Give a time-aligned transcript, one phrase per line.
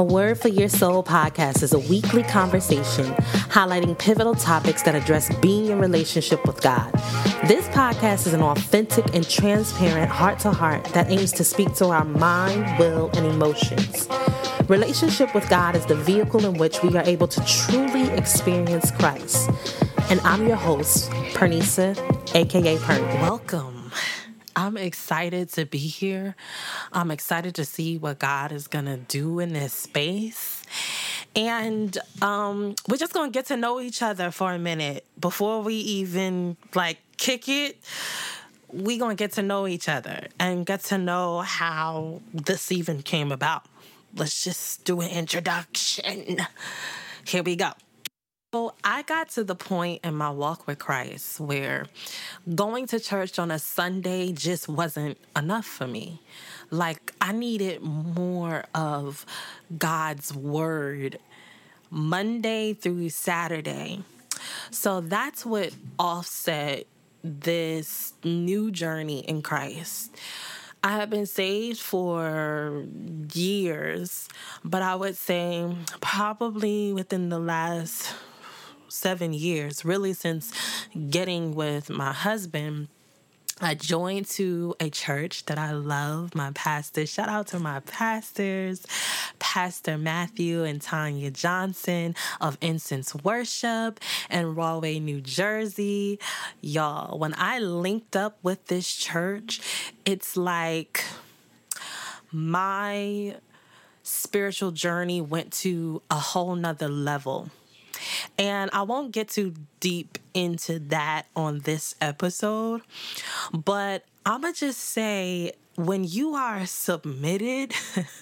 [0.00, 3.06] A Word for Your Soul podcast is a weekly conversation
[3.50, 6.90] highlighting pivotal topics that address being in relationship with God.
[7.44, 11.86] This podcast is an authentic and transparent heart to heart that aims to speak to
[11.88, 14.08] our mind, will, and emotions.
[14.68, 19.50] Relationship with God is the vehicle in which we are able to truly experience Christ.
[20.08, 21.94] And I'm your host, Pernessa,
[22.34, 23.20] aka Pern.
[23.20, 23.79] Welcome.
[24.60, 26.36] I'm excited to be here.
[26.92, 30.62] I'm excited to see what God is going to do in this space.
[31.34, 35.62] And um, we're just going to get to know each other for a minute before
[35.62, 37.78] we even like kick it.
[38.70, 43.00] We're going to get to know each other and get to know how this even
[43.00, 43.64] came about.
[44.14, 46.36] Let's just do an introduction.
[47.24, 47.70] Here we go.
[48.52, 51.86] So I got to the point in my walk with Christ where
[52.52, 56.20] going to church on a Sunday just wasn't enough for me.
[56.68, 59.24] Like I needed more of
[59.78, 61.20] God's word
[61.90, 64.02] Monday through Saturday.
[64.72, 66.86] So that's what offset
[67.22, 70.16] this new journey in Christ.
[70.82, 72.84] I have been saved for
[73.32, 74.28] years,
[74.64, 78.12] but I would say probably within the last
[78.90, 80.52] seven years, really since
[81.08, 82.88] getting with my husband.
[83.62, 86.34] I joined to a church that I love.
[86.34, 88.86] My pastors, shout out to my pastors,
[89.38, 96.18] Pastor Matthew and Tanya Johnson of Incense Worship in Rahway, New Jersey.
[96.62, 99.60] Y'all, when I linked up with this church,
[100.06, 101.04] it's like
[102.32, 103.36] my
[104.02, 107.50] spiritual journey went to a whole nother level.
[108.38, 112.82] And I won't get too deep into that on this episode,
[113.52, 117.72] but I'm going to just say when you are submitted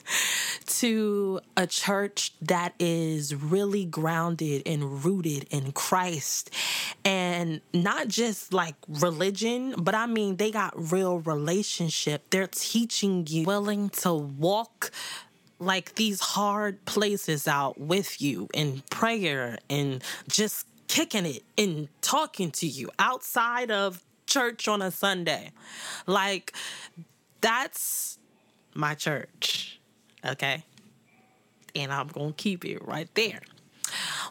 [0.66, 6.50] to a church that is really grounded and rooted in Christ
[7.04, 12.30] and not just like religion, but I mean, they got real relationship.
[12.30, 14.92] They're teaching you willing to walk
[15.58, 22.50] like these hard places out with you in prayer and just kicking it and talking
[22.50, 25.52] to you outside of church on a Sunday.
[26.06, 26.52] Like,
[27.40, 28.18] that's
[28.74, 29.80] my church.
[30.24, 30.64] Okay.
[31.74, 33.40] And I'm to keep it right there.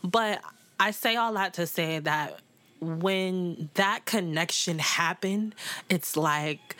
[0.04, 0.42] But
[0.80, 2.40] I say all that to say that
[2.80, 5.56] when that connection happened,
[5.90, 6.76] it's like,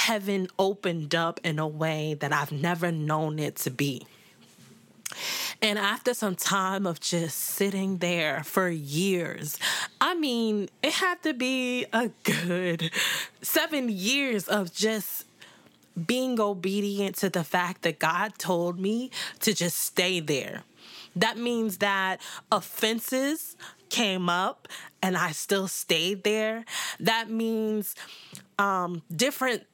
[0.00, 4.06] heaven opened up in a way that I've never known it to be.
[5.60, 9.58] And after some time of just sitting there for years,
[10.00, 12.90] I mean, it had to be a good
[13.42, 15.26] seven years of just
[16.06, 20.62] being obedient to the fact that God told me to just stay there.
[21.14, 23.56] That means that offenses
[23.90, 24.66] came up
[25.02, 26.64] and I still stayed there.
[27.00, 27.94] That means
[28.58, 29.64] um, different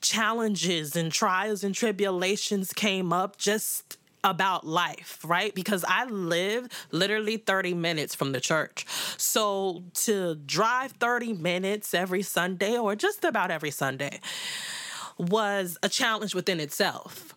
[0.00, 5.54] challenges and trials and tribulations came up just about life, right?
[5.54, 8.84] Because I live literally 30 minutes from the church.
[9.16, 14.20] So to drive 30 minutes every Sunday or just about every Sunday
[15.16, 17.34] was a challenge within itself.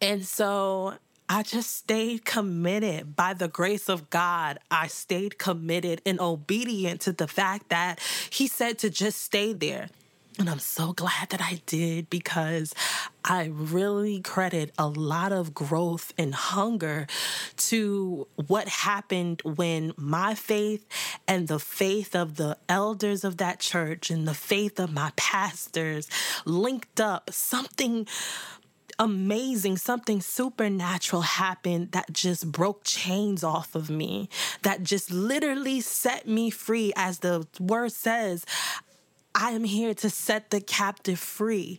[0.00, 0.94] And so
[1.28, 4.58] I just stayed committed by the grace of God.
[4.70, 8.00] I stayed committed and obedient to the fact that
[8.30, 9.88] He said to just stay there.
[10.38, 12.74] And I'm so glad that I did because
[13.24, 17.06] I really credit a lot of growth and hunger
[17.56, 20.86] to what happened when my faith
[21.26, 26.08] and the faith of the elders of that church and the faith of my pastors
[26.44, 27.30] linked up.
[27.32, 28.06] Something
[28.98, 34.28] amazing, something supernatural happened that just broke chains off of me,
[34.62, 36.92] that just literally set me free.
[36.96, 38.44] As the word says,
[39.38, 41.78] I am here to set the captive free.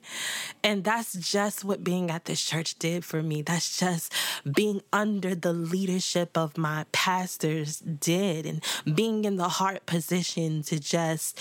[0.64, 3.42] And that's just what being at this church did for me.
[3.42, 4.14] That's just
[4.50, 8.64] being under the leadership of my pastors did and
[8.96, 11.40] being in the heart position to just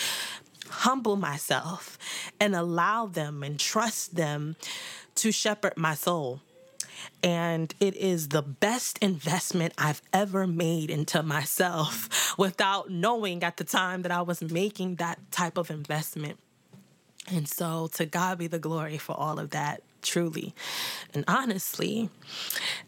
[0.68, 1.98] humble myself
[2.40, 4.56] and allow them and trust them
[5.16, 6.40] to shepherd my soul
[7.22, 13.64] and it is the best investment I've ever made into myself without knowing at the
[13.64, 16.38] time that I was making that type of investment.
[17.28, 20.54] And so, to God be the glory for all of that, truly
[21.12, 22.08] and honestly.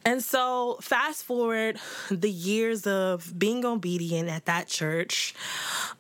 [0.05, 1.79] And so, fast forward
[2.11, 5.35] the years of being obedient at that church,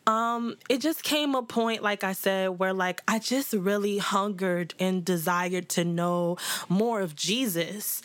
[0.08, 4.72] um, it just came a point, like I said, where like I just really hungered
[4.80, 6.38] and desired to know
[6.68, 8.00] more of Jesus.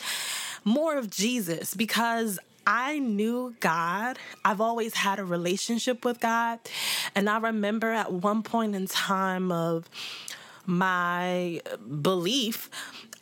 [0.65, 4.17] More of Jesus because I knew God.
[4.44, 6.59] I've always had a relationship with God.
[7.15, 9.89] And I remember at one point in time of
[10.65, 11.61] my
[12.01, 12.69] belief,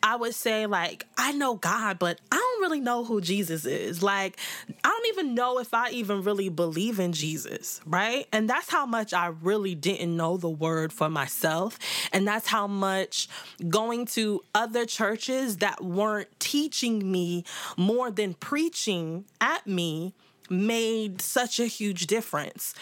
[0.03, 4.01] I would say, like, I know God, but I don't really know who Jesus is.
[4.01, 4.39] Like,
[4.83, 8.27] I don't even know if I even really believe in Jesus, right?
[8.33, 11.77] And that's how much I really didn't know the word for myself.
[12.11, 13.29] And that's how much
[13.69, 17.43] going to other churches that weren't teaching me
[17.77, 20.15] more than preaching at me
[20.49, 22.73] made such a huge difference.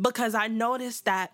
[0.00, 1.32] Because I noticed that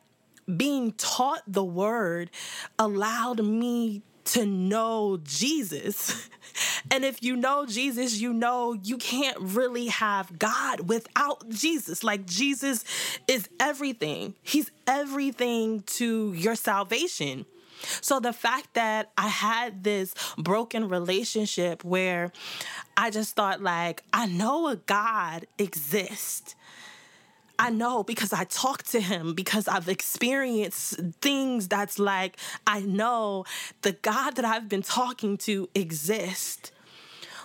[0.57, 2.31] being taught the word
[2.79, 6.29] allowed me to know Jesus.
[6.91, 12.05] and if you know Jesus, you know you can't really have God without Jesus.
[12.05, 12.85] Like Jesus
[13.29, 17.47] is everything, He's everything to your salvation.
[18.01, 22.33] So the fact that I had this broken relationship where
[22.97, 26.55] I just thought like I know a God exists
[27.67, 33.45] I know because I talk to him, because I've experienced things that's like, I know
[33.83, 36.71] the God that I've been talking to exists.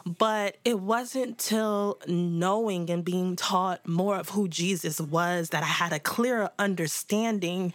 [0.05, 5.67] But it wasn't till knowing and being taught more of who Jesus was that I
[5.67, 7.73] had a clearer understanding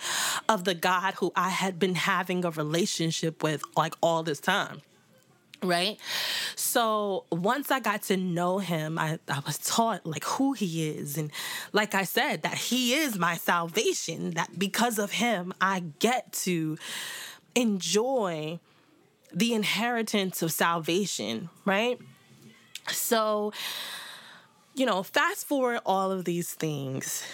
[0.48, 4.82] of the God who I had been having a relationship with like all this time
[5.66, 5.98] right?
[6.54, 11.16] So once i got to know him I, I was taught like who he is.
[11.16, 11.30] And
[11.72, 16.76] like i said that he is my salvation that because of him i get to
[17.54, 18.58] enjoy
[19.32, 21.98] the inheritance of salvation right?
[22.88, 23.52] So
[24.74, 27.24] you know fast forward all of these things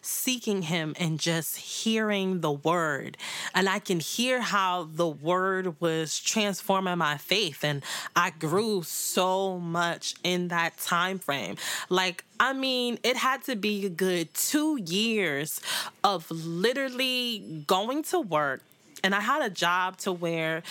[0.00, 3.16] seeking Him and just hearing the word.
[3.54, 7.64] And I can hear how the word was transforming my faith.
[7.64, 7.82] And
[8.14, 11.56] I grew so much in that time frame.
[11.88, 15.60] Like, I mean, it had to be a good two years
[16.04, 18.62] of literally going to work.
[19.02, 20.62] And I had a job to where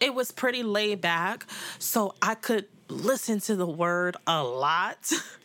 [0.00, 1.46] it was pretty laid back.
[1.78, 5.12] So I could listen to the word a lot.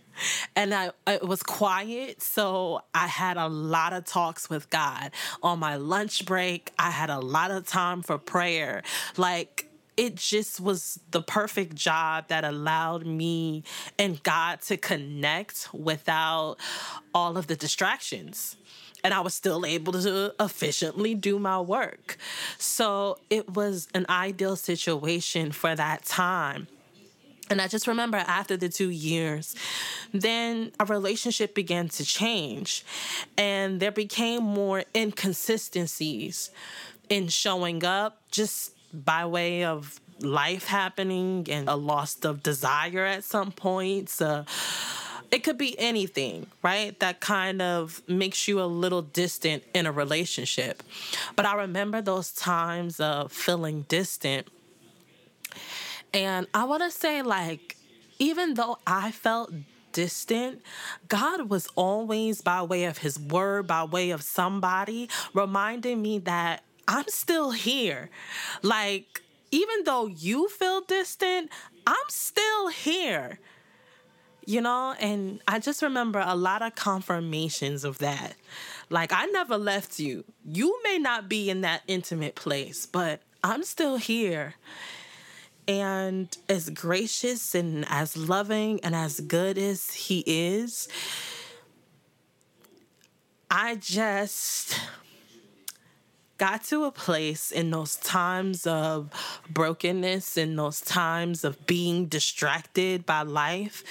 [0.55, 5.11] and I it was quiet, so I had a lot of talks with God.
[5.43, 8.83] On my lunch break, I had a lot of time for prayer.
[9.17, 9.65] Like
[9.97, 13.63] it just was the perfect job that allowed me
[13.97, 16.55] and God to connect without
[17.13, 18.55] all of the distractions
[19.03, 22.17] and I was still able to efficiently do my work.
[22.57, 26.67] So it was an ideal situation for that time.
[27.49, 29.55] And I just remember after the two years,
[30.13, 32.85] then our relationship began to change.
[33.37, 36.51] And there became more inconsistencies
[37.09, 43.23] in showing up just by way of life happening and a loss of desire at
[43.23, 44.21] some points.
[44.21, 44.43] Uh,
[45.31, 46.99] it could be anything, right?
[46.99, 50.81] That kind of makes you a little distant in a relationship.
[51.35, 54.47] But I remember those times of feeling distant
[56.13, 57.77] and I want to say, like,
[58.17, 59.53] even though I felt
[59.91, 60.61] distant,
[61.07, 66.63] God was always by way of His word, by way of somebody, reminding me that
[66.87, 68.09] I'm still here.
[68.61, 69.21] Like,
[69.51, 71.51] even though you feel distant,
[71.85, 73.39] I'm still here.
[74.45, 78.35] You know, and I just remember a lot of confirmations of that.
[78.89, 80.23] Like, I never left you.
[80.43, 84.55] You may not be in that intimate place, but I'm still here.
[85.67, 90.87] And as gracious and as loving and as good as he is,
[93.51, 94.79] I just
[96.39, 99.09] got to a place in those times of
[99.49, 103.83] brokenness, in those times of being distracted by life.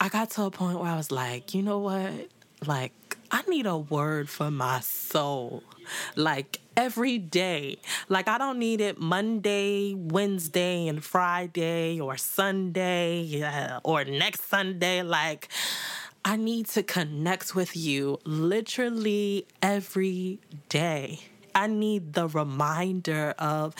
[0.00, 2.28] I got to a point where I was like, you know what?
[2.66, 5.62] Like, I need a word for my soul.
[6.16, 7.76] Like, every day.
[8.08, 15.02] Like I don't need it Monday, Wednesday, and Friday, or Sunday, uh, or next Sunday.
[15.02, 15.48] Like
[16.24, 21.20] I need to connect with you literally every day.
[21.54, 23.74] I need the reminder of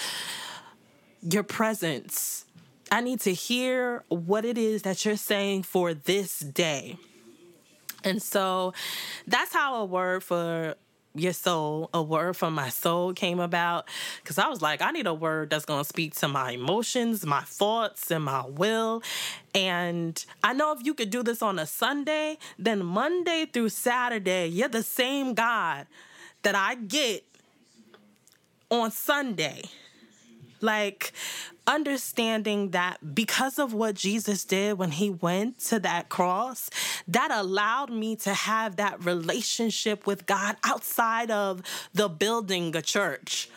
[1.23, 2.45] your presence.
[2.93, 6.99] I need to hear what it is that you're saying for this day.
[8.05, 8.73] And so
[9.27, 10.75] that's how a word for
[11.15, 13.89] your soul, a word for my soul came about
[14.23, 17.27] because I was like, I need a word that's going to speak to my emotions,
[17.27, 19.03] my thoughts, and my will.
[19.55, 24.47] And I know if you could do this on a Sunday, then Monday through Saturday,
[24.47, 25.87] you're the same God
[26.43, 27.25] that I get
[28.71, 29.63] on Sunday.
[30.61, 31.13] Like,
[31.67, 36.69] understanding that because of what Jesus did when he went to that cross,
[37.07, 41.63] that allowed me to have that relationship with God outside of
[41.95, 43.49] the building a church.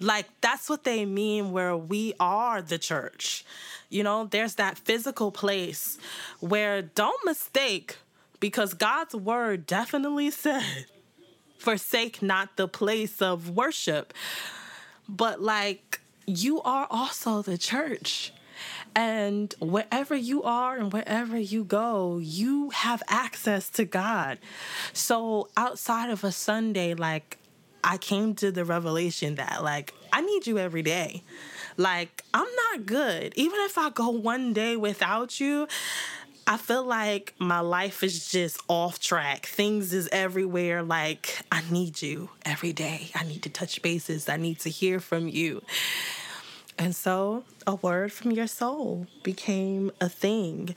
[0.00, 3.44] Like, that's what they mean where we are the church.
[3.88, 5.98] You know, there's that physical place
[6.40, 7.96] where don't mistake,
[8.40, 10.86] because God's word definitely said,
[11.58, 14.12] forsake not the place of worship.
[15.08, 18.32] But like, you are also the church.
[18.94, 24.38] And wherever you are and wherever you go, you have access to God.
[24.94, 27.38] So outside of a Sunday, like
[27.84, 31.22] I came to the revelation that like I need you every day.
[31.76, 33.34] Like I'm not good.
[33.36, 35.68] Even if I go one day without you,
[36.48, 39.46] I feel like my life is just off track.
[39.46, 40.82] Things is everywhere.
[40.84, 43.10] Like, I need you every day.
[43.16, 44.28] I need to touch bases.
[44.28, 45.62] I need to hear from you.
[46.78, 50.76] And so a word from your soul became a thing.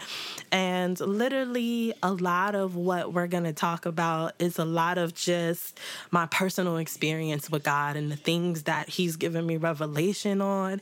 [0.51, 5.13] And literally, a lot of what we're going to talk about is a lot of
[5.13, 10.81] just my personal experience with God and the things that He's given me revelation on,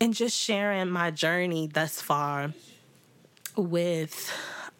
[0.00, 2.52] and just sharing my journey thus far
[3.56, 4.32] with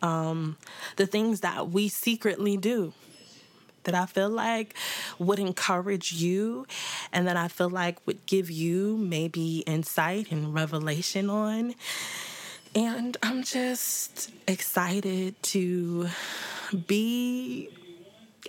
[0.02, 0.56] um,
[0.96, 2.92] the things that we secretly do
[3.84, 4.74] that I feel like
[5.18, 6.66] would encourage you
[7.12, 11.74] and that I feel like would give you maybe insight and revelation on.
[12.74, 16.08] And I'm just excited to
[16.86, 17.68] be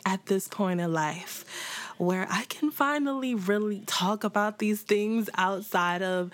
[0.06, 1.46] at this point in life
[2.02, 6.32] where I can finally really talk about these things outside of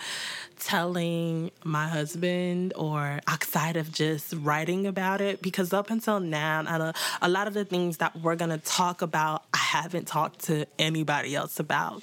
[0.58, 7.28] telling my husband or outside of just writing about it because up until now a,
[7.28, 11.34] lot of the things that we're going to talk about I haven't talked to anybody
[11.34, 12.02] else about.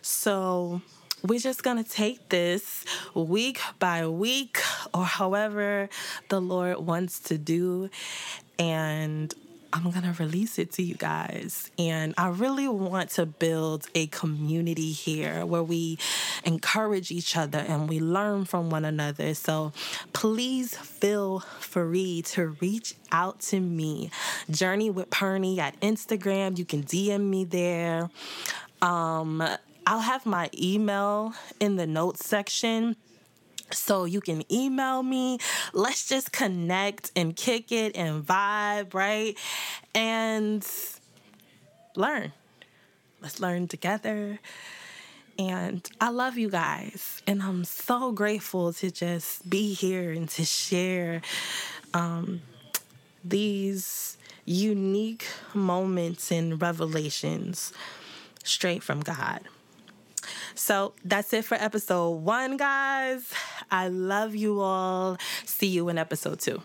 [0.00, 0.80] So
[1.22, 4.62] we're just going to take this week by week
[4.94, 5.90] or however
[6.30, 7.90] the Lord wants to do
[8.58, 9.34] and
[9.74, 11.68] I'm going to release it to you guys.
[11.80, 15.98] And I really want to build a community here where we
[16.44, 19.34] encourage each other and we learn from one another.
[19.34, 19.72] So
[20.12, 24.10] please feel free to reach out to me.
[24.48, 26.56] Journey with Pernee at Instagram.
[26.56, 28.10] You can DM me there.
[28.80, 29.42] Um,
[29.86, 32.94] I'll have my email in the notes section.
[33.70, 35.38] So you can email me.
[35.72, 39.36] Let's just connect and kick it and vibe, right?
[39.94, 40.66] And
[41.96, 42.32] learn.
[43.20, 44.38] Let's learn together.
[45.38, 47.22] And I love you guys.
[47.26, 51.22] And I'm so grateful to just be here and to share
[51.92, 52.42] um,
[53.24, 57.72] these unique moments and revelations
[58.44, 59.40] straight from God.
[60.54, 63.32] So that's it for episode one, guys.
[63.70, 65.18] I love you all.
[65.44, 66.62] See you in episode two.